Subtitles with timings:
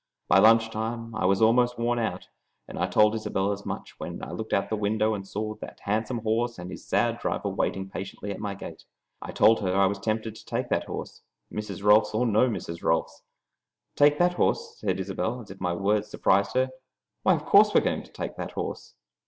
[0.27, 2.29] By lunch time I was almost worn out,
[2.67, 5.53] and I told Isobel as much when I looked out of the window and saw
[5.61, 8.85] that handsome horse and his sad driver waiting patiently at my gate.
[9.21, 11.21] I told her I was tempted to take that horse,
[11.53, 11.83] Mrs.
[11.83, 12.81] Rolfs or no Mrs.
[12.81, 13.21] Rolfs.
[13.95, 16.71] "Take that horse?" said Isobel, as if my words surprised her.
[17.21, 18.95] "Why, of course we are going to take that horse!"